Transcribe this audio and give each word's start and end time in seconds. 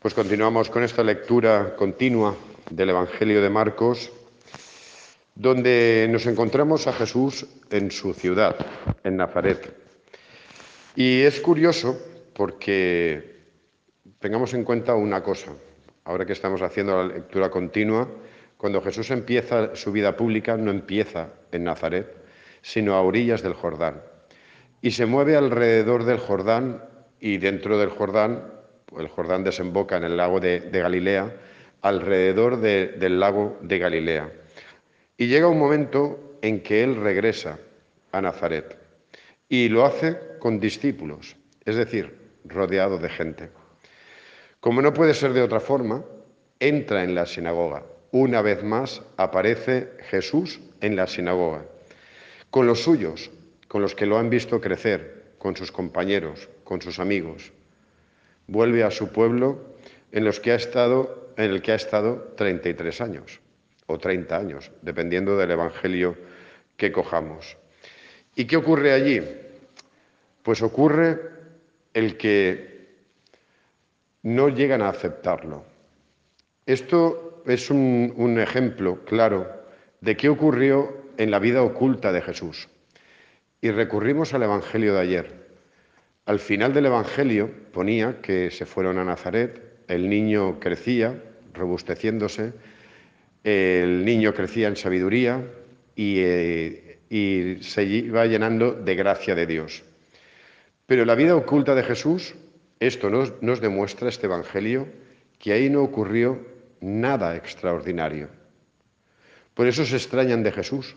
Pues 0.00 0.14
continuamos 0.14 0.70
con 0.70 0.82
esta 0.82 1.04
lectura 1.04 1.76
continua 1.76 2.34
del 2.70 2.88
Evangelio 2.88 3.42
de 3.42 3.50
Marcos, 3.50 4.10
donde 5.34 6.08
nos 6.10 6.24
encontramos 6.24 6.86
a 6.86 6.94
Jesús 6.94 7.46
en 7.70 7.90
su 7.90 8.14
ciudad, 8.14 8.56
en 9.04 9.18
Nazaret. 9.18 9.76
Y 10.96 11.20
es 11.20 11.38
curioso 11.40 12.00
porque 12.32 13.42
tengamos 14.20 14.54
en 14.54 14.64
cuenta 14.64 14.94
una 14.94 15.22
cosa, 15.22 15.52
ahora 16.04 16.24
que 16.24 16.32
estamos 16.32 16.62
haciendo 16.62 16.96
la 16.96 17.14
lectura 17.16 17.50
continua, 17.50 18.08
cuando 18.56 18.80
Jesús 18.80 19.10
empieza 19.10 19.76
su 19.76 19.92
vida 19.92 20.16
pública, 20.16 20.56
no 20.56 20.70
empieza 20.70 21.28
en 21.52 21.64
Nazaret, 21.64 22.16
sino 22.62 22.94
a 22.94 23.02
orillas 23.02 23.42
del 23.42 23.52
Jordán. 23.52 24.00
Y 24.80 24.92
se 24.92 25.04
mueve 25.04 25.36
alrededor 25.36 26.04
del 26.04 26.20
Jordán 26.20 26.82
y 27.20 27.36
dentro 27.36 27.76
del 27.76 27.90
Jordán 27.90 28.59
el 28.98 29.08
Jordán 29.08 29.44
desemboca 29.44 29.96
en 29.96 30.04
el 30.04 30.16
lago 30.16 30.40
de, 30.40 30.68
Galilea, 30.70 31.32
alrededor 31.82 32.60
del 32.60 33.20
lago 33.20 33.58
de 33.62 33.78
Galilea. 33.78 34.32
Y 35.16 35.28
llega 35.28 35.48
un 35.48 35.58
momento 35.58 36.38
en 36.42 36.62
que 36.62 36.82
él 36.82 36.96
regresa 36.96 37.58
a 38.12 38.20
Nazaret 38.20 38.76
y 39.48 39.68
lo 39.68 39.84
hace 39.84 40.18
con 40.38 40.58
discípulos, 40.60 41.36
es 41.64 41.76
decir, 41.76 42.16
rodeado 42.44 42.98
de 42.98 43.08
gente. 43.08 43.50
Como 44.60 44.82
no 44.82 44.92
puede 44.92 45.14
ser 45.14 45.32
de 45.32 45.42
otra 45.42 45.60
forma, 45.60 46.04
entra 46.58 47.04
en 47.04 47.14
la 47.14 47.26
sinagoga. 47.26 47.84
Una 48.12 48.42
vez 48.42 48.62
más 48.62 49.02
aparece 49.16 49.92
Jesús 50.08 50.60
en 50.80 50.96
la 50.96 51.06
sinagoga, 51.06 51.64
con 52.50 52.66
los 52.66 52.82
suyos, 52.82 53.30
con 53.68 53.82
los 53.82 53.94
que 53.94 54.06
lo 54.06 54.18
han 54.18 54.30
visto 54.30 54.60
crecer, 54.60 55.34
con 55.38 55.56
sus 55.56 55.70
compañeros, 55.70 56.48
con 56.64 56.82
sus 56.82 56.98
amigos 56.98 57.52
vuelve 58.50 58.82
a 58.82 58.90
su 58.90 59.12
pueblo 59.12 59.76
en, 60.10 60.24
los 60.24 60.40
que 60.40 60.50
ha 60.50 60.56
estado, 60.56 61.32
en 61.36 61.50
el 61.52 61.62
que 61.62 61.72
ha 61.72 61.76
estado 61.76 62.32
33 62.36 63.00
años 63.00 63.40
o 63.86 63.96
30 63.96 64.36
años, 64.36 64.70
dependiendo 64.82 65.36
del 65.36 65.52
Evangelio 65.52 66.16
que 66.76 66.90
cojamos. 66.90 67.56
¿Y 68.34 68.46
qué 68.46 68.56
ocurre 68.56 68.92
allí? 68.92 69.22
Pues 70.42 70.62
ocurre 70.62 71.18
el 71.94 72.16
que 72.16 72.88
no 74.22 74.48
llegan 74.48 74.82
a 74.82 74.88
aceptarlo. 74.88 75.64
Esto 76.66 77.42
es 77.46 77.70
un, 77.70 78.12
un 78.16 78.38
ejemplo 78.40 79.04
claro 79.04 79.48
de 80.00 80.16
qué 80.16 80.28
ocurrió 80.28 81.04
en 81.18 81.30
la 81.30 81.38
vida 81.38 81.62
oculta 81.62 82.12
de 82.12 82.22
Jesús. 82.22 82.68
Y 83.60 83.70
recurrimos 83.70 84.34
al 84.34 84.42
Evangelio 84.42 84.94
de 84.94 85.00
ayer. 85.00 85.49
Al 86.30 86.38
final 86.38 86.72
del 86.72 86.86
Evangelio 86.86 87.50
ponía 87.72 88.20
que 88.22 88.52
se 88.52 88.64
fueron 88.64 88.98
a 88.98 89.04
Nazaret, 89.04 89.82
el 89.88 90.08
niño 90.08 90.60
crecía, 90.60 91.20
robusteciéndose, 91.54 92.52
el 93.42 94.04
niño 94.04 94.32
crecía 94.32 94.68
en 94.68 94.76
sabiduría 94.76 95.44
eh, 95.96 97.00
y, 97.10 97.56
se 97.64 97.82
iba 97.82 98.24
llenando 98.26 98.70
de 98.70 98.94
gracia 98.94 99.34
de 99.34 99.44
Dios. 99.44 99.82
Pero 100.86 101.04
la 101.04 101.16
vida 101.16 101.34
oculta 101.34 101.74
de 101.74 101.82
Jesús, 101.82 102.36
esto 102.78 103.10
nos, 103.10 103.42
nos 103.42 103.60
demuestra 103.60 104.08
este 104.08 104.26
Evangelio, 104.26 104.86
que 105.36 105.52
ahí 105.52 105.68
no 105.68 105.82
ocurrió 105.82 106.46
nada 106.80 107.34
extraordinario. 107.34 108.28
Por 109.52 109.66
eso 109.66 109.84
se 109.84 109.96
extrañan 109.96 110.44
de 110.44 110.52
Jesús, 110.52 110.94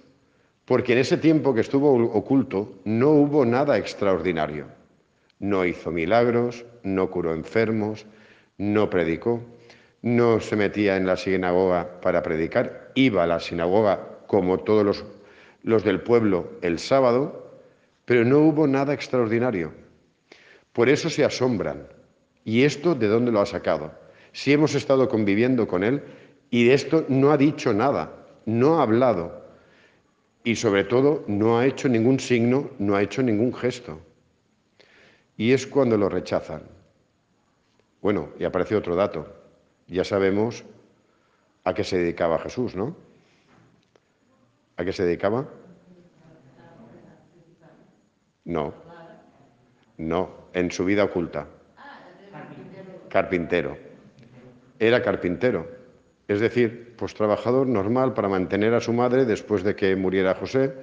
porque 0.65 0.93
en 0.93 0.99
ese 0.99 1.17
tiempo 1.17 1.55
que 1.55 1.61
estuvo 1.61 1.91
oculto 1.91 2.81
no 2.85 3.09
hubo 3.09 3.45
nada 3.45 3.79
extraordinario. 3.79 4.82
No 5.39 5.65
hizo 5.65 5.91
milagros, 5.91 6.65
no 6.83 7.09
curó 7.09 7.33
enfermos, 7.33 8.05
no 8.57 8.89
predicó, 8.89 9.43
no 10.01 10.39
se 10.39 10.55
metía 10.55 10.97
en 10.97 11.07
la 11.07 11.17
sinagoga 11.17 11.99
para 12.01 12.21
predicar, 12.21 12.91
iba 12.95 13.23
a 13.23 13.27
la 13.27 13.39
sinagoga 13.39 14.19
como 14.27 14.59
todos 14.59 14.85
los, 14.85 15.05
los 15.63 15.83
del 15.83 16.01
pueblo 16.01 16.51
el 16.61 16.79
sábado, 16.79 17.61
pero 18.05 18.25
no 18.25 18.39
hubo 18.39 18.67
nada 18.67 18.93
extraordinario. 18.93 19.73
Por 20.71 20.89
eso 20.89 21.09
se 21.09 21.23
asombran. 21.23 21.87
¿Y 22.45 22.63
esto 22.63 22.95
de 22.95 23.07
dónde 23.07 23.31
lo 23.31 23.39
ha 23.39 23.45
sacado? 23.45 23.93
Si 24.33 24.51
hemos 24.51 24.75
estado 24.75 25.07
conviviendo 25.07 25.67
con 25.67 25.83
él 25.83 26.03
y 26.49 26.65
de 26.65 26.73
esto 26.73 27.05
no 27.07 27.31
ha 27.31 27.37
dicho 27.37 27.73
nada, 27.73 28.11
no 28.45 28.79
ha 28.79 28.83
hablado 28.83 29.43
y 30.43 30.55
sobre 30.55 30.83
todo 30.83 31.23
no 31.27 31.57
ha 31.57 31.65
hecho 31.65 31.87
ningún 31.87 32.19
signo, 32.19 32.69
no 32.79 32.95
ha 32.95 33.01
hecho 33.01 33.23
ningún 33.23 33.53
gesto 33.53 34.01
y 35.37 35.51
es 35.51 35.67
cuando 35.67 35.97
lo 35.97 36.09
rechazan. 36.09 36.63
Bueno, 38.01 38.29
y 38.37 38.43
aparece 38.43 38.75
otro 38.75 38.95
dato. 38.95 39.33
Ya 39.87 40.03
sabemos 40.03 40.63
a 41.63 41.73
qué 41.73 41.83
se 41.83 41.97
dedicaba 41.97 42.39
Jesús, 42.39 42.75
¿no? 42.75 42.95
¿A 44.77 44.83
qué 44.83 44.91
se 44.91 45.05
dedicaba? 45.05 45.47
No, 48.45 48.73
no, 49.97 50.29
en 50.53 50.71
su 50.71 50.83
vida 50.83 51.05
oculta. 51.05 51.47
Carpintero. 53.09 53.77
Era 54.79 55.01
carpintero. 55.01 55.67
Es 56.27 56.39
decir, 56.39 56.95
pues 56.97 57.13
trabajador 57.13 57.67
normal 57.67 58.13
para 58.13 58.27
mantener 58.27 58.73
a 58.73 58.81
su 58.81 58.91
madre 58.91 59.25
después 59.25 59.63
de 59.63 59.75
que 59.75 59.95
muriera 59.95 60.35
José 60.35 60.73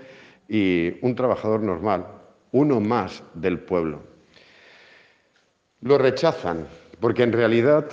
y 0.49 0.97
un 1.05 1.15
trabajador 1.15 1.61
normal, 1.63 2.07
uno 2.53 2.81
más 2.81 3.23
del 3.35 3.61
pueblo. 3.61 4.10
Lo 5.83 5.97
rechazan, 5.97 6.67
porque 7.01 7.23
en 7.23 7.33
realidad 7.33 7.87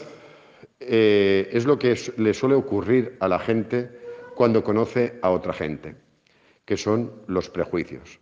eh, 0.80 1.50
es 1.52 1.66
lo 1.66 1.80
que 1.80 1.98
le 2.18 2.34
suele 2.34 2.56
ocurrir 2.56 3.16
a 3.20 3.28
la 3.28 3.40
gente 3.40 3.90
cuando 4.36 4.64
conoce 4.64 5.18
a 5.22 5.32
otra 5.32 5.54
gente, 5.54 5.96
que 6.66 6.78
son 6.78 7.24
los 7.28 7.50
prejuicios. 7.50 8.20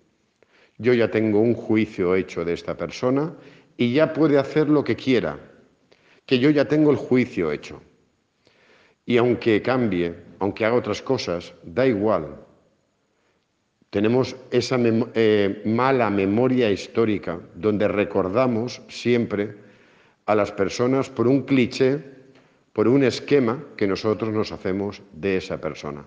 Yo 0.77 0.93
ya 0.93 1.09
tengo 1.09 1.39
un 1.39 1.55
juicio 1.55 2.15
hecho 2.15 2.45
de 2.45 2.53
esta 2.53 2.77
persona 2.77 3.33
y 3.75 3.93
ya 3.93 4.13
puede 4.13 4.37
hacer 4.37 4.69
lo 4.69 4.83
que 4.83 4.95
quiera, 4.95 5.39
que 6.25 6.39
yo 6.39 6.49
ya 6.51 6.65
tengo 6.65 6.91
el 6.91 6.97
juicio 6.97 7.51
hecho. 7.51 7.81
Y 9.05 9.17
aunque 9.17 9.61
cambie, 9.61 10.15
aunque 10.39 10.65
haga 10.65 10.75
otras 10.75 11.01
cosas, 11.01 11.53
da 11.63 11.85
igual. 11.85 12.44
Tenemos 13.89 14.35
esa 14.51 14.77
eh, 14.79 15.61
mala 15.65 16.09
memoria 16.09 16.69
histórica 16.69 17.39
donde 17.55 17.87
recordamos 17.87 18.81
siempre 18.87 19.55
a 20.25 20.35
las 20.35 20.51
personas 20.51 21.09
por 21.09 21.27
un 21.27 21.43
cliché, 21.43 21.99
por 22.73 22.87
un 22.87 23.03
esquema 23.03 23.63
que 23.77 23.87
nosotros 23.87 24.33
nos 24.33 24.51
hacemos 24.51 25.01
de 25.13 25.37
esa 25.37 25.61
persona. 25.61 26.03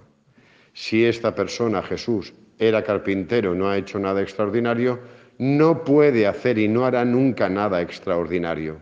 Si 0.74 1.04
esta 1.04 1.34
persona, 1.34 1.82
Jesús, 1.82 2.34
era 2.58 2.82
carpintero, 2.82 3.54
no 3.54 3.68
ha 3.68 3.78
hecho 3.78 3.98
nada 3.98 4.20
extraordinario, 4.20 4.98
no 5.38 5.84
puede 5.84 6.26
hacer 6.26 6.58
y 6.58 6.68
no 6.68 6.84
hará 6.84 7.04
nunca 7.04 7.48
nada 7.48 7.80
extraordinario. 7.80 8.78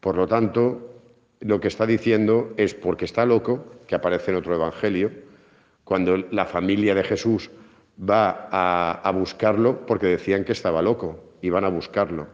Por 0.00 0.16
lo 0.16 0.28
tanto, 0.28 1.02
lo 1.40 1.60
que 1.60 1.68
está 1.68 1.86
diciendo 1.86 2.52
es 2.56 2.74
porque 2.74 3.06
está 3.06 3.24
loco, 3.24 3.64
que 3.86 3.94
aparece 3.94 4.30
en 4.30 4.36
otro 4.36 4.54
evangelio, 4.54 5.10
cuando 5.84 6.18
la 6.30 6.44
familia 6.44 6.94
de 6.94 7.04
Jesús 7.04 7.50
va 7.98 8.48
a, 9.02 9.10
buscarlo 9.12 9.86
porque 9.86 10.06
decían 10.06 10.44
que 10.44 10.52
estaba 10.52 10.82
loco 10.82 11.34
y 11.42 11.50
van 11.50 11.64
a 11.64 11.68
buscarlo. 11.68 12.28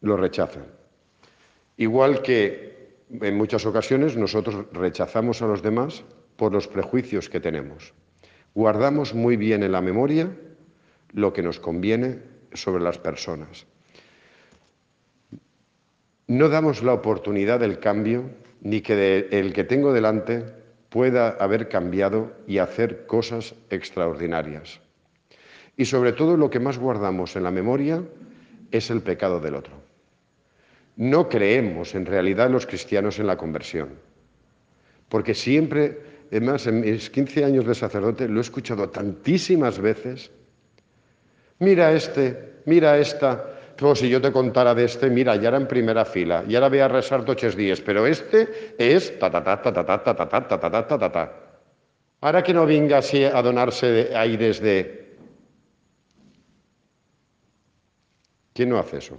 Lo 0.00 0.16
rechazan. 0.16 0.66
Igual 1.76 2.22
que 2.22 2.96
en 3.10 3.36
muchas 3.36 3.64
ocasiones 3.66 4.16
nosotros 4.16 4.66
rechazamos 4.72 5.42
a 5.42 5.46
los 5.46 5.62
demás 5.62 6.04
por 6.36 6.52
los 6.52 6.68
prejuicios 6.68 7.28
que 7.28 7.40
tenemos. 7.40 7.94
Guardamos 8.54 9.14
muy 9.14 9.36
bien 9.36 9.62
en 9.62 9.72
la 9.72 9.80
memoria 9.80 10.30
lo 11.12 11.32
que 11.32 11.42
nos 11.42 11.58
conviene 11.58 12.20
sobre 12.52 12.82
las 12.82 12.98
personas. 12.98 13.66
No 16.26 16.48
damos 16.48 16.82
la 16.82 16.92
oportunidad 16.92 17.60
del 17.60 17.78
cambio 17.78 18.30
ni 18.60 18.80
que 18.80 19.28
el 19.30 19.52
que 19.52 19.64
tengo 19.64 19.92
delante 19.92 20.61
pueda 20.92 21.30
haber 21.30 21.68
cambiado 21.68 22.32
y 22.46 22.58
hacer 22.58 23.06
cosas 23.06 23.54
extraordinarias. 23.70 24.78
Y 25.74 25.86
sobre 25.86 26.12
todo 26.12 26.36
lo 26.36 26.50
que 26.50 26.60
más 26.60 26.76
guardamos 26.76 27.34
en 27.34 27.44
la 27.44 27.50
memoria 27.50 28.02
es 28.70 28.90
el 28.90 29.00
pecado 29.00 29.40
del 29.40 29.54
otro. 29.54 29.72
No 30.96 31.30
creemos 31.30 31.94
en 31.94 32.04
realidad 32.04 32.50
los 32.50 32.66
cristianos 32.66 33.18
en 33.18 33.26
la 33.26 33.38
conversión, 33.38 33.88
porque 35.08 35.34
siempre, 35.34 35.98
además 36.30 36.66
en 36.66 36.82
mis 36.82 37.08
15 37.08 37.46
años 37.46 37.66
de 37.66 37.74
sacerdote 37.74 38.28
lo 38.28 38.40
he 38.40 38.42
escuchado 38.42 38.90
tantísimas 38.90 39.78
veces, 39.78 40.30
mira 41.58 41.90
este, 41.92 42.60
mira 42.66 42.98
esta, 42.98 43.51
si 43.94 44.08
yo 44.08 44.20
te 44.20 44.30
contara 44.30 44.74
de 44.74 44.84
este, 44.84 45.10
mira, 45.10 45.36
ya 45.36 45.48
era 45.48 45.56
en 45.56 45.66
primera 45.66 46.04
fila, 46.04 46.44
y 46.46 46.54
ahora 46.54 46.68
voy 46.68 46.78
a 46.78 46.88
rezar 46.88 47.24
toches 47.24 47.56
días, 47.56 47.80
pero 47.80 48.06
este 48.06 48.74
es 48.78 49.10
Ahora 52.20 52.42
que 52.42 52.54
no 52.54 52.64
venga 52.64 52.98
así 52.98 53.24
a 53.24 53.42
donarse 53.42 54.12
ahí 54.14 54.36
desde... 54.36 55.16
¿Quién 58.54 58.68
no 58.68 58.78
hace 58.78 58.98
eso? 58.98 59.18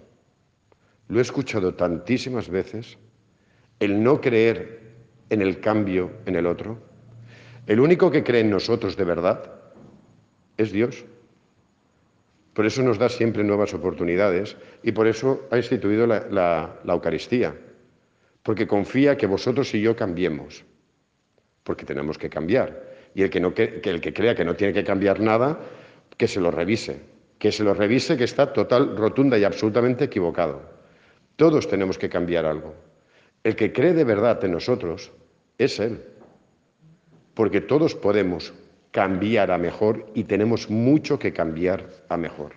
lo 1.07 1.19
he 1.19 1.21
escuchado 1.21 1.75
tantísimas 1.75 2.49
veces, 2.49 2.97
el 3.79 4.01
no 4.01 4.21
creer 4.21 4.81
en 5.29 5.41
el 5.41 5.59
cambio 5.59 6.11
en 6.25 6.35
el 6.35 6.45
otro. 6.45 6.79
El 7.67 7.79
único 7.79 8.11
que 8.11 8.23
cree 8.23 8.41
en 8.41 8.49
nosotros 8.49 8.97
de 8.97 9.03
verdad 9.03 9.51
es 10.57 10.71
Dios. 10.71 11.05
Por 12.53 12.65
eso 12.65 12.83
nos 12.83 12.99
da 12.99 13.09
siempre 13.09 13.43
nuevas 13.43 13.73
oportunidades 13.73 14.55
y 14.83 14.91
por 14.91 15.07
eso 15.07 15.47
ha 15.49 15.57
instituido 15.57 16.05
la, 16.05 16.79
Eucaristía, 16.85 17.55
porque 18.43 18.67
confía 18.67 19.17
que 19.17 19.25
vosotros 19.25 19.73
y 19.73 19.81
yo 19.81 19.95
cambiemos, 19.95 20.63
porque 21.63 21.85
tenemos 21.85 22.17
que 22.17 22.29
cambiar. 22.29 22.93
Y 23.15 23.23
el 23.23 23.29
que, 23.29 23.39
no, 23.39 23.53
que 23.53 23.81
el 23.83 24.01
que 24.01 24.13
crea 24.13 24.35
que 24.35 24.45
no 24.45 24.55
tiene 24.55 24.73
que 24.73 24.83
cambiar 24.83 25.19
nada, 25.19 25.59
que 26.17 26.27
se 26.27 26.39
lo 26.39 26.51
revise, 26.51 27.01
que 27.39 27.51
se 27.51 27.63
lo 27.63 27.73
revise 27.73 28.17
que 28.17 28.23
está 28.23 28.53
total, 28.53 28.95
rotunda 28.95 29.37
y 29.37 29.43
absolutamente 29.43 30.05
equivocado. 30.05 30.61
Todos 31.35 31.67
tenemos 31.67 31.97
que 31.97 32.09
cambiar 32.09 32.45
algo. 32.45 32.75
El 33.43 33.55
que 33.55 33.73
cree 33.73 33.93
de 33.93 34.03
verdad 34.03 34.43
en 34.45 34.51
nosotros 34.51 35.11
es 35.57 35.79
Él, 35.79 36.03
porque 37.33 37.61
todos 37.61 37.95
podemos 37.95 38.53
cambiar 38.93 39.49
a 39.49 39.57
mejor 39.57 40.05
y 40.13 40.25
tenemos 40.25 40.69
mucho 40.69 41.17
que 41.17 41.33
cambiar 41.33 41.89
a 42.09 42.15
mejor. 42.15 42.53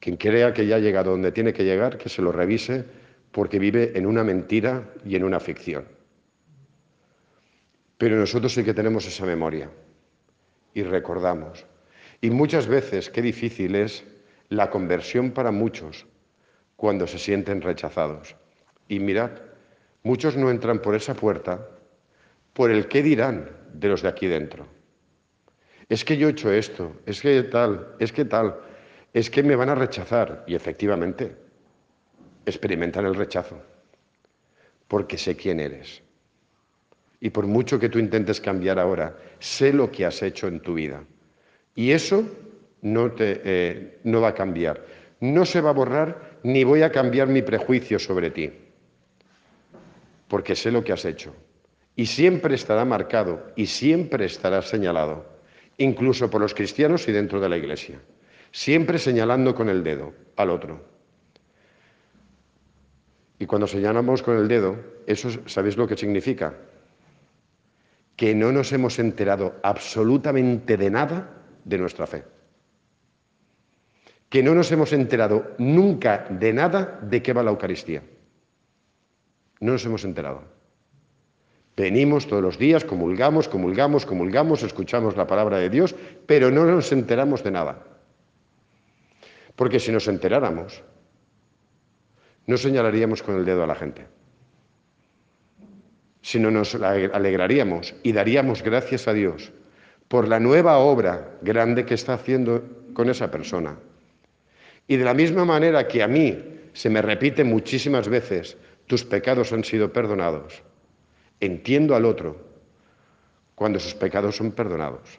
Quien 0.00 0.16
crea 0.16 0.54
que 0.54 0.66
ya 0.66 0.76
ha 0.76 0.80
llegado 0.80 1.10
donde 1.10 1.32
tiene 1.32 1.52
que 1.52 1.64
llegar, 1.64 1.98
que 1.98 2.08
se 2.08 2.22
lo 2.22 2.32
revise 2.32 2.86
porque 3.30 3.58
vive 3.58 3.92
en 3.94 4.06
una 4.06 4.24
mentira 4.24 4.88
y 5.04 5.16
en 5.16 5.24
una 5.24 5.38
ficción. 5.38 5.84
Pero 7.98 8.16
nosotros 8.16 8.54
sí 8.54 8.64
que 8.64 8.72
tenemos 8.72 9.06
esa 9.06 9.26
memoria 9.26 9.68
y 10.72 10.82
recordamos. 10.82 11.66
Y 12.22 12.30
muchas 12.30 12.66
veces 12.66 13.10
qué 13.10 13.20
difícil 13.20 13.74
es 13.74 14.04
la 14.48 14.70
conversión 14.70 15.32
para 15.32 15.50
muchos 15.50 16.06
cuando 16.74 17.06
se 17.06 17.18
sienten 17.18 17.60
rechazados. 17.60 18.34
Y 18.88 18.98
mirad, 18.98 19.32
muchos 20.02 20.38
no 20.38 20.50
entran 20.50 20.78
por 20.78 20.94
esa 20.94 21.12
puerta 21.12 21.68
por 22.54 22.70
el 22.70 22.88
qué 22.88 23.02
dirán 23.02 23.50
de 23.74 23.88
los 23.90 24.00
de 24.00 24.08
aquí 24.08 24.26
dentro 24.26 24.77
es 25.88 26.04
que 26.04 26.16
yo 26.16 26.28
he 26.28 26.32
hecho 26.32 26.52
esto, 26.52 26.92
es 27.06 27.22
que 27.22 27.42
tal, 27.44 27.94
es 27.98 28.12
que 28.12 28.24
tal, 28.24 28.56
es 29.14 29.30
que 29.30 29.42
me 29.42 29.56
van 29.56 29.70
a 29.70 29.74
rechazar. 29.74 30.44
Y 30.46 30.54
efectivamente, 30.54 31.34
experimentan 32.44 33.06
el 33.06 33.14
rechazo, 33.14 33.60
porque 34.86 35.16
sé 35.16 35.34
quién 35.36 35.60
eres. 35.60 36.02
Y 37.20 37.30
por 37.30 37.46
mucho 37.46 37.80
que 37.80 37.88
tú 37.88 37.98
intentes 37.98 38.40
cambiar 38.40 38.78
ahora, 38.78 39.16
sé 39.38 39.72
lo 39.72 39.90
que 39.90 40.04
has 40.04 40.22
hecho 40.22 40.46
en 40.46 40.60
tu 40.60 40.74
vida. 40.74 41.02
Y 41.74 41.92
eso 41.92 42.24
no, 42.82 43.12
te, 43.12 43.40
eh, 43.44 43.98
no 44.04 44.20
va 44.20 44.28
a 44.28 44.34
cambiar. 44.34 44.84
No 45.20 45.46
se 45.46 45.60
va 45.60 45.70
a 45.70 45.72
borrar 45.74 46.38
ni 46.42 46.64
voy 46.64 46.82
a 46.82 46.92
cambiar 46.92 47.28
mi 47.28 47.42
prejuicio 47.42 47.98
sobre 47.98 48.30
ti, 48.30 48.52
porque 50.28 50.54
sé 50.54 50.70
lo 50.70 50.84
que 50.84 50.92
has 50.92 51.04
hecho. 51.04 51.34
Y 51.96 52.06
siempre 52.06 52.54
estará 52.54 52.84
marcado 52.84 53.52
y 53.56 53.66
siempre 53.66 54.26
estará 54.26 54.62
señalado 54.62 55.37
incluso 55.78 56.28
por 56.28 56.40
los 56.40 56.54
cristianos 56.54 57.08
y 57.08 57.12
dentro 57.12 57.40
de 57.40 57.48
la 57.48 57.56
Iglesia, 57.56 58.00
siempre 58.50 58.98
señalando 58.98 59.54
con 59.54 59.68
el 59.68 59.82
dedo 59.82 60.12
al 60.36 60.50
otro. 60.50 60.84
Y 63.38 63.46
cuando 63.46 63.68
señalamos 63.68 64.22
con 64.22 64.36
el 64.36 64.48
dedo, 64.48 64.76
eso 65.06 65.30
¿sabéis 65.46 65.76
lo 65.76 65.86
que 65.86 65.96
significa? 65.96 66.54
Que 68.16 68.34
no 68.34 68.50
nos 68.50 68.72
hemos 68.72 68.98
enterado 68.98 69.54
absolutamente 69.62 70.76
de 70.76 70.90
nada 70.90 71.30
de 71.64 71.78
nuestra 71.78 72.08
fe. 72.08 72.24
Que 74.28 74.42
no 74.42 74.54
nos 74.54 74.70
hemos 74.72 74.92
enterado 74.92 75.54
nunca 75.58 76.26
de 76.28 76.52
nada 76.52 76.98
de 77.00 77.22
qué 77.22 77.32
va 77.32 77.44
la 77.44 77.52
Eucaristía. 77.52 78.02
No 79.60 79.72
nos 79.72 79.84
hemos 79.84 80.04
enterado. 80.04 80.57
Venimos 81.78 82.26
todos 82.26 82.42
los 82.42 82.58
días, 82.58 82.84
comulgamos, 82.84 83.48
comulgamos, 83.48 84.04
comulgamos, 84.04 84.64
escuchamos 84.64 85.16
la 85.16 85.28
palabra 85.28 85.58
de 85.58 85.70
Dios, 85.70 85.94
pero 86.26 86.50
no 86.50 86.64
nos 86.64 86.90
enteramos 86.90 87.44
de 87.44 87.52
nada. 87.52 87.84
Porque 89.54 89.78
si 89.78 89.92
nos 89.92 90.08
enteráramos, 90.08 90.82
no 92.48 92.56
señalaríamos 92.56 93.22
con 93.22 93.36
el 93.36 93.44
dedo 93.44 93.62
a 93.62 93.68
la 93.68 93.76
gente, 93.76 94.08
sino 96.20 96.50
nos 96.50 96.74
alegraríamos 96.74 97.94
y 98.02 98.10
daríamos 98.10 98.64
gracias 98.64 99.06
a 99.06 99.12
Dios 99.12 99.52
por 100.08 100.26
la 100.26 100.40
nueva 100.40 100.78
obra 100.78 101.38
grande 101.42 101.86
que 101.86 101.94
está 101.94 102.14
haciendo 102.14 102.64
con 102.92 103.08
esa 103.08 103.30
persona. 103.30 103.78
Y 104.88 104.96
de 104.96 105.04
la 105.04 105.14
misma 105.14 105.44
manera 105.44 105.86
que 105.86 106.02
a 106.02 106.08
mí 106.08 106.42
se 106.72 106.90
me 106.90 107.02
repite 107.02 107.44
muchísimas 107.44 108.08
veces, 108.08 108.56
tus 108.88 109.04
pecados 109.04 109.52
han 109.52 109.62
sido 109.62 109.92
perdonados 109.92 110.64
entiendo 111.40 111.94
al 111.94 112.04
otro 112.04 112.48
cuando 113.54 113.80
sus 113.80 113.94
pecados 113.94 114.36
son 114.36 114.52
perdonados. 114.52 115.18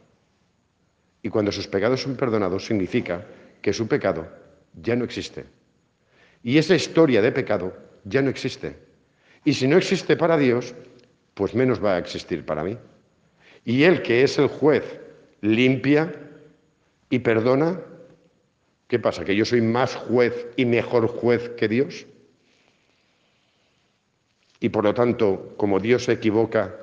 Y 1.21 1.29
cuando 1.29 1.51
sus 1.51 1.67
pecados 1.67 2.01
son 2.01 2.15
perdonados 2.15 2.65
significa 2.65 3.25
que 3.61 3.73
su 3.73 3.87
pecado 3.87 4.27
ya 4.81 4.95
no 4.95 5.03
existe. 5.03 5.45
Y 6.43 6.57
esa 6.57 6.75
historia 6.75 7.21
de 7.21 7.31
pecado 7.31 7.75
ya 8.05 8.21
no 8.21 8.29
existe. 8.29 8.77
Y 9.43 9.53
si 9.53 9.67
no 9.67 9.77
existe 9.77 10.15
para 10.15 10.37
Dios, 10.37 10.73
pues 11.33 11.53
menos 11.53 11.83
va 11.83 11.95
a 11.95 11.99
existir 11.99 12.45
para 12.45 12.63
mí. 12.63 12.77
Y 13.65 13.83
Él, 13.83 14.01
que 14.01 14.23
es 14.23 14.37
el 14.39 14.47
juez, 14.47 14.99
limpia 15.41 16.13
y 17.09 17.19
perdona. 17.19 17.81
¿Qué 18.87 18.99
pasa? 18.99 19.23
¿Que 19.23 19.35
yo 19.35 19.45
soy 19.45 19.61
más 19.61 19.95
juez 19.95 20.47
y 20.55 20.65
mejor 20.65 21.07
juez 21.07 21.49
que 21.49 21.67
Dios? 21.67 22.07
Y 24.59 24.69
por 24.69 24.83
lo 24.83 24.93
tanto, 24.93 25.53
como 25.57 25.79
Dios 25.79 26.05
se 26.05 26.13
equivoca, 26.13 26.75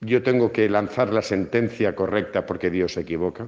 yo 0.00 0.22
tengo 0.22 0.50
que 0.50 0.68
lanzar 0.68 1.12
la 1.12 1.22
sentencia 1.22 1.94
correcta 1.94 2.46
porque 2.46 2.70
Dios 2.70 2.94
se 2.94 3.00
equivoca. 3.00 3.46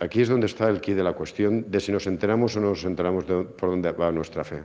Aquí 0.00 0.22
es 0.22 0.28
donde 0.28 0.46
está 0.46 0.68
el 0.68 0.80
quid 0.80 0.96
de 0.96 1.02
la 1.02 1.14
cuestión 1.14 1.70
de 1.70 1.80
si 1.80 1.90
nos 1.90 2.06
enteramos 2.06 2.56
o 2.56 2.60
no 2.60 2.68
nos 2.68 2.84
enteramos 2.84 3.26
de 3.26 3.42
por 3.42 3.70
dónde 3.70 3.90
va 3.90 4.12
nuestra 4.12 4.44
fe. 4.44 4.62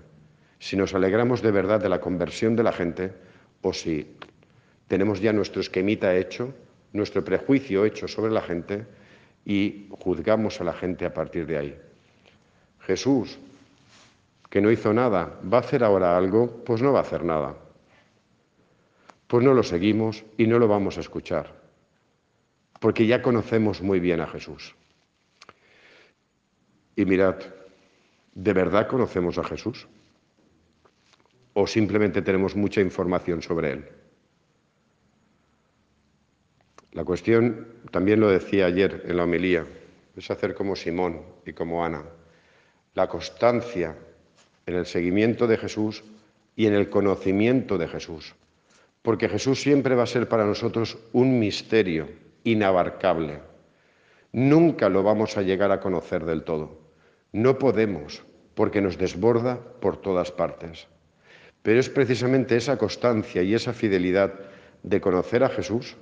Si 0.59 0.77
nos 0.77 0.93
alegramos 0.93 1.41
de 1.41 1.51
verdad 1.51 1.81
de 1.81 1.89
la 1.89 1.99
conversión 1.99 2.55
de 2.55 2.63
la 2.63 2.71
gente 2.71 3.11
o 3.61 3.73
si 3.73 4.15
tenemos 4.87 5.19
ya 5.19 5.33
nuestro 5.33 5.61
esquemita 5.61 6.15
hecho, 6.15 6.53
nuestro 6.91 7.23
prejuicio 7.23 7.85
hecho 7.85 8.07
sobre 8.07 8.31
la 8.31 8.41
gente 8.41 8.85
y 9.43 9.87
juzgamos 9.89 10.61
a 10.61 10.63
la 10.63 10.73
gente 10.73 11.05
a 11.05 11.13
partir 11.13 11.47
de 11.47 11.57
ahí. 11.57 11.77
Jesús 12.81 13.39
que 14.53 14.61
no 14.61 14.69
hizo 14.69 14.93
nada, 14.93 15.39
¿va 15.51 15.57
a 15.57 15.61
hacer 15.61 15.83
ahora 15.83 16.15
algo? 16.15 16.63
Pues 16.63 16.79
no 16.79 16.93
va 16.93 16.99
a 16.99 17.01
hacer 17.01 17.23
nada. 17.23 17.57
Pues 19.25 19.43
no 19.43 19.51
lo 19.51 19.63
seguimos 19.63 20.23
y 20.37 20.45
no 20.45 20.59
lo 20.59 20.67
vamos 20.67 20.95
a 20.97 20.99
escuchar, 20.99 21.59
porque 22.79 23.07
ya 23.07 23.23
conocemos 23.23 23.81
muy 23.81 23.99
bien 23.99 24.21
a 24.21 24.27
Jesús. 24.27 24.75
Y 26.95 27.03
mirad, 27.05 27.37
¿de 28.35 28.53
verdad 28.53 28.87
conocemos 28.87 29.39
a 29.39 29.43
Jesús? 29.43 29.87
¿O 31.53 31.65
simplemente 31.65 32.21
tenemos 32.21 32.55
mucha 32.55 32.79
información 32.79 33.41
sobre 33.41 33.71
Él? 33.71 33.89
La 36.91 37.03
cuestión, 37.03 37.69
también 37.89 38.19
lo 38.19 38.29
decía 38.29 38.67
ayer 38.67 39.01
en 39.07 39.17
la 39.17 39.23
homilía, 39.23 39.65
es 40.15 40.29
hacer 40.29 40.53
como 40.53 40.75
Simón 40.75 41.23
y 41.43 41.53
como 41.53 41.83
Ana. 41.83 42.03
La 42.93 43.09
constancia 43.09 43.97
en 44.65 44.75
el 44.75 44.85
seguimiento 44.85 45.47
de 45.47 45.57
Jesús 45.57 46.03
y 46.55 46.67
en 46.67 46.73
el 46.73 46.89
conocimiento 46.89 47.77
de 47.77 47.87
Jesús. 47.87 48.35
Porque 49.01 49.29
Jesús 49.29 49.61
siempre 49.61 49.95
va 49.95 50.03
a 50.03 50.07
ser 50.07 50.29
para 50.29 50.45
nosotros 50.45 50.97
un 51.11 51.39
misterio 51.39 52.07
inabarcable. 52.43 53.39
Nunca 54.31 54.89
lo 54.89 55.03
vamos 55.03 55.37
a 55.37 55.41
llegar 55.41 55.71
a 55.71 55.79
conocer 55.79 56.25
del 56.25 56.43
todo. 56.43 56.79
No 57.31 57.59
podemos, 57.59 58.23
porque 58.55 58.81
nos 58.81 58.97
desborda 58.97 59.59
por 59.79 59.97
todas 59.97 60.31
partes. 60.31 60.87
Pero 61.61 61.79
es 61.79 61.89
precisamente 61.89 62.55
esa 62.55 62.77
constancia 62.77 63.41
y 63.41 63.53
esa 63.53 63.73
fidelidad 63.73 64.33
de 64.83 65.01
conocer 65.01 65.43
a 65.43 65.49
Jesús, 65.49 65.95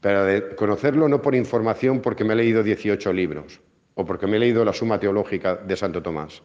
para 0.00 0.54
conocerlo 0.54 1.08
no 1.08 1.20
por 1.20 1.34
información 1.34 2.00
porque 2.00 2.24
me 2.24 2.32
he 2.32 2.36
leído 2.36 2.62
18 2.62 3.12
libros 3.12 3.60
o 3.94 4.06
porque 4.06 4.26
me 4.26 4.36
he 4.36 4.40
leído 4.40 4.64
la 4.64 4.72
Suma 4.72 4.98
Teológica 4.98 5.56
de 5.56 5.76
Santo 5.76 6.02
Tomás, 6.02 6.42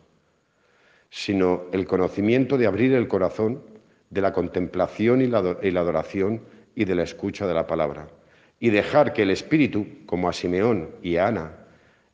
sino 1.09 1.65
el 1.71 1.85
conocimiento 1.85 2.57
de 2.57 2.67
abrir 2.67 2.93
el 2.93 3.07
corazón, 3.07 3.61
de 4.09 4.21
la 4.21 4.33
contemplación 4.33 5.21
y 5.21 5.27
la, 5.27 5.39
adoración 5.39 6.41
y 6.75 6.85
de 6.85 6.95
la 6.95 7.03
escucha 7.03 7.47
de 7.47 7.53
la 7.53 7.67
palabra. 7.67 8.07
Y 8.59 8.69
dejar 8.69 9.13
que 9.13 9.23
el 9.23 9.31
Espíritu, 9.31 10.05
como 10.05 10.29
a 10.29 10.33
Simeón 10.33 10.91
y 11.01 11.17
a 11.17 11.27
Ana, 11.27 11.51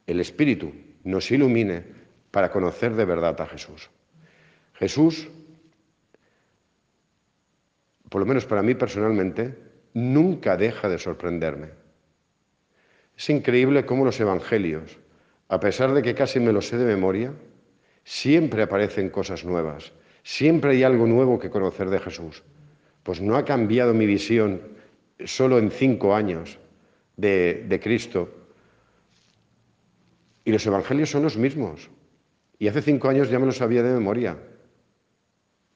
el 0.08 0.20
Espíritu 0.20 0.74
nos 1.04 1.32
ilumine 1.32 1.84
para 2.32 2.52
conocer 2.52 2.96
de 2.96 3.06
verdad 3.06 3.40
a 3.42 3.48
Jesús. 3.48 3.90
Jesús, 4.74 5.28
por 8.10 8.22
lo 8.22 8.26
menos 8.26 8.46
para 8.46 8.64
mí 8.64 8.74
personalmente, 8.74 9.56
nunca 9.94 10.58
deja 10.58 10.90
de 10.90 10.98
sorprenderme. 10.98 11.70
Es 13.18 13.30
increíble 13.30 13.86
cómo 13.86 14.06
los 14.06 14.20
evangelios, 14.20 14.98
a 15.48 15.60
pesar 15.60 15.94
de 15.94 16.02
que 16.02 16.16
casi 16.16 16.40
me 16.40 16.52
los 16.52 16.68
sé 16.68 16.78
de 16.78 16.86
memoria, 16.86 17.34
Siempre 18.04 18.64
aparecen 18.64 19.10
cosas 19.10 19.46
nuevas, 19.46 19.92
siempre 20.24 20.72
hay 20.72 20.84
algo 20.84 21.06
nuevo 21.08 21.40
que 21.40 21.50
conocer 21.50 21.90
de 21.90 22.00
Jesús. 22.00 22.44
Pues 23.04 23.22
no 23.22 23.36
ha 23.36 23.46
cambiado 23.46 23.94
mi 23.94 24.06
visión 24.06 24.62
solo 25.26 25.58
en 25.58 25.72
cinco 25.72 26.16
años 26.16 26.58
de, 27.18 27.66
de 27.68 27.80
Cristo. 27.80 28.30
Y 30.44 30.52
los 30.52 30.66
evangelios 30.66 31.10
son 31.10 31.24
los 31.24 31.38
mismos. 31.38 31.90
Y 32.60 32.68
hace 32.68 32.82
cinco 32.82 33.10
años 33.10 33.30
ya 33.30 33.40
me 33.40 33.46
los 33.46 33.58
sabía 33.58 33.84
de 33.84 33.94
memoria. 33.94 34.38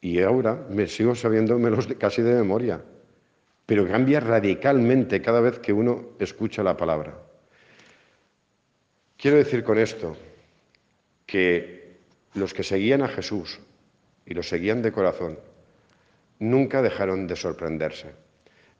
Y 0.01 0.22
ahora 0.22 0.67
me 0.70 0.88
sigo 0.88 1.15
sabiéndomelos 1.15 1.88
casi 2.00 2.22
de 2.22 2.36
memoria. 2.36 2.84
Pero 3.65 3.88
cambia 3.88 4.20
radicalmente 4.20 5.22
cada 5.22 5.41
vez 5.41 5.58
que 5.60 5.74
uno 5.74 6.10
escucha 6.20 6.62
la 6.62 6.77
palabra. 6.77 7.17
Quiero 9.17 9.38
decir 9.38 9.63
con 9.63 9.79
esto 9.79 10.15
que 11.25 11.85
los 12.36 12.54
que 12.54 12.63
seguían 12.63 13.01
a 13.01 13.08
Jesús 13.08 13.60
y 14.25 14.34
los 14.34 14.48
seguían 14.48 14.82
de 14.82 14.92
corazón 14.92 15.39
nunca 16.39 16.82
dejaron 16.82 17.27
de 17.27 17.36
sorprenderse. 17.36 18.12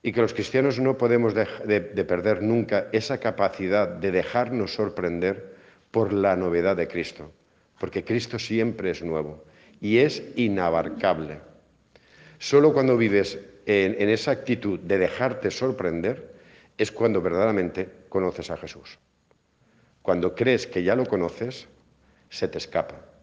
Y 0.04 0.12
que 0.12 0.22
los 0.22 0.34
cristianos 0.34 0.80
no 0.80 0.98
podemos 0.98 1.34
de, 1.34 1.46
de 1.66 2.06
perder 2.06 2.44
nunca 2.44 2.88
esa 2.92 3.20
capacidad 3.20 3.88
de 3.88 4.12
dejarnos 4.12 4.74
sorprender 4.74 5.56
por 5.90 6.14
la 6.14 6.36
novedad 6.36 6.76
de 6.76 6.88
Cristo. 6.88 7.32
Porque 7.80 8.04
Cristo 8.04 8.38
siempre 8.38 8.92
es 8.92 9.02
nuevo 9.02 9.44
y 9.82 9.98
es 9.98 10.22
inabarcable. 10.36 11.40
Solo 12.38 12.74
cuando 12.74 12.98
vives 12.98 13.40
en, 13.66 14.10
esa 14.10 14.32
actitud 14.32 14.80
de 14.80 14.98
dejarte 14.98 15.52
sorprender 15.52 16.36
es 16.78 16.92
cuando 16.92 17.22
verdaderamente 17.22 17.90
conoces 18.10 18.52
a 18.52 18.58
Jesús. 18.58 19.00
Cuando 20.02 20.36
crees 20.36 20.68
que 20.68 20.84
ya 20.84 20.96
lo 20.96 21.06
conoces, 21.06 21.68
se 22.30 22.48
te 22.48 22.58
escapa. 22.58 23.15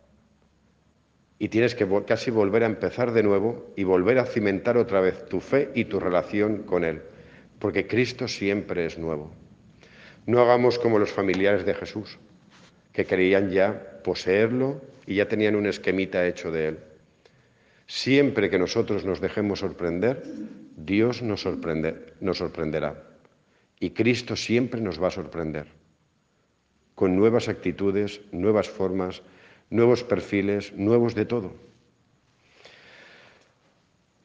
Y 1.43 1.49
tienes 1.49 1.75
que 1.75 1.89
casi 2.07 2.31
volver 2.31 2.63
a 2.63 2.67
empezar 2.67 3.11
de 3.11 3.25
nuevo 3.25 3.73
y 3.75 3.83
volver 3.83 4.21
a 4.21 4.27
cimentar 4.27 4.77
otra 4.77 5.01
vez 5.01 5.27
tu 5.27 5.41
fe 5.41 5.73
y 5.75 5.87
tu 5.87 5.99
relación 5.99 6.63
con 6.63 6.85
Él, 6.85 7.03
porque 7.59 7.89
Cristo 7.89 8.29
siempre 8.29 8.87
es 8.87 8.97
nuevo. 8.97 9.35
No 10.25 10.41
hagamos 10.41 10.79
como 10.79 11.01
los 11.01 11.11
familiares 11.11 11.67
de 11.67 11.75
Jesús, 11.75 12.21
que 12.93 13.07
creían 13.07 13.51
ya 13.51 14.01
poseerlo 14.05 14.81
y 15.05 15.17
ya 15.17 15.27
tenían 15.27 15.57
un 15.57 15.67
esquemita 15.67 16.25
hecho 16.29 16.53
de 16.53 16.69
Él. 16.69 16.79
Siempre 17.89 18.49
que 18.49 18.61
nosotros 18.61 19.05
nos 19.05 19.21
dejemos 19.21 19.59
sorprender, 19.59 20.23
Dios 20.77 21.23
nos, 21.23 21.41
sorprende, 21.41 22.15
nos 22.21 22.39
sorprenderá. 22.39 23.03
Y 23.81 23.91
Cristo 23.91 24.37
siempre 24.37 24.81
nos 24.81 25.03
va 25.03 25.09
a 25.09 25.11
sorprender 25.11 25.67
con 26.95 27.17
nuevas 27.17 27.49
actitudes, 27.49 28.21
nuevas 28.31 28.69
formas, 28.69 29.23
nuevos 29.73 30.05
perfiles, 30.05 30.73
nuevos 30.75 31.14
de 31.14 31.25
todo. 31.25 31.52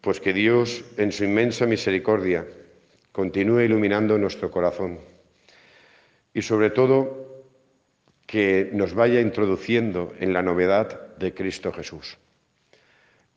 Pues 0.02 0.20
que 0.20 0.34
Dios, 0.34 0.84
en 0.98 1.12
su 1.12 1.24
inmensa 1.24 1.66
misericordia, 1.66 2.46
continúe 3.14 3.62
iluminando 3.62 4.18
nuestro 4.18 4.52
corazón 4.52 5.00
y 6.34 6.42
sobre 6.42 6.70
todo 6.70 7.46
que 8.28 8.70
nos 8.74 8.94
vaya 8.94 9.22
introduciendo 9.22 10.14
en 10.20 10.34
la 10.34 10.44
novedad 10.44 11.16
de 11.16 11.34
Cristo 11.34 11.72
Jesús, 11.72 12.18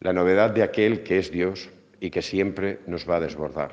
la 0.01 0.13
novedad 0.13 0.51
de 0.51 0.65
aquel 0.65 1.05
que 1.05 1.19
es 1.19 1.31
Dios 1.31 1.71
y 2.01 2.11
que 2.11 2.23
siempre 2.23 2.81
nos 2.87 3.09
va 3.09 3.17
a 3.17 3.21
desbordar. 3.21 3.71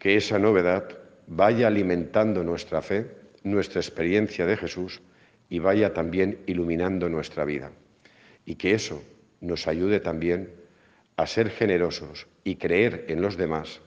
Que 0.00 0.16
esa 0.16 0.38
novedad 0.40 0.98
vaya 1.28 1.68
alimentando 1.68 2.42
nuestra 2.42 2.82
fe, 2.82 3.06
nuestra 3.44 3.80
experiencia 3.80 4.46
de 4.46 4.56
Jesús 4.56 5.00
y 5.54 5.60
vaya 5.60 5.94
también 5.94 6.40
iluminando 6.46 7.08
nuestra 7.08 7.44
vida. 7.44 7.70
Y 8.44 8.56
que 8.56 8.74
eso 8.74 9.04
nos 9.40 9.68
ayude 9.68 10.00
también 10.00 10.50
a 11.16 11.28
ser 11.28 11.48
generosos 11.48 12.26
y 12.42 12.56
creer 12.56 13.04
en 13.06 13.22
los 13.22 13.36
demás, 13.36 13.80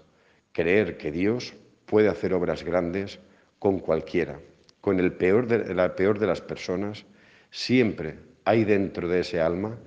creer 0.54 0.96
que 0.96 1.12
Dios 1.12 1.56
puede 1.86 2.08
hacer 2.08 2.34
obras 2.34 2.64
grandes 2.64 3.20
con 3.60 3.80
cualquiera, 3.80 4.40
con 4.80 5.02
el 5.02 5.12
peor 5.12 5.48
de, 5.48 5.76
la 5.76 5.94
peor 5.94 6.20
de 6.20 6.28
las 6.28 6.40
personas, 6.40 7.04
siempre 7.52 8.16
hay 8.46 8.64
dentro 8.64 9.10
de 9.10 9.20
ese 9.20 9.42
alma 9.42 9.78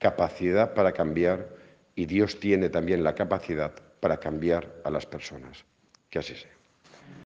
capacidad 0.00 0.74
para 0.74 0.90
cambiar 0.90 1.50
y 1.94 2.06
Dios 2.06 2.40
tiene 2.40 2.68
también 2.68 3.04
la 3.04 3.14
capacidad 3.14 3.72
para 4.00 4.18
cambiar 4.18 4.74
a 4.82 4.90
las 4.90 5.06
personas. 5.06 5.64
Que 6.10 6.18
así 6.18 6.34
sea. 6.34 6.57